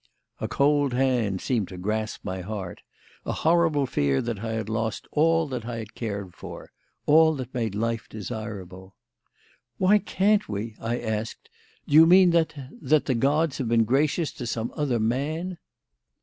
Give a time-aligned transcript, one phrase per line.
[0.39, 2.81] A cold hand seemed to grasp my heart
[3.23, 6.71] a horrible fear that I had lost all that I cared for
[7.05, 8.95] all that made life desirable.
[9.77, 11.51] "Why can't we?" I asked.
[11.87, 15.59] "Do you mean that that the gods have been gracious to some other man?"